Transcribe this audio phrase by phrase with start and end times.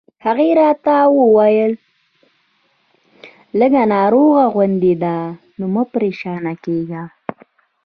[0.25, 1.73] هغې راته وویل:
[3.59, 5.17] لږ ناروغه غوندې ده،
[5.57, 7.03] نو مه پرېشانه کېږه.